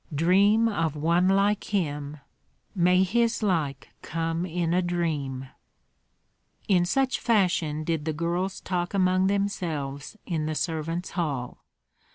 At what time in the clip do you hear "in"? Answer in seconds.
4.47-4.73, 6.67-6.85, 10.25-10.47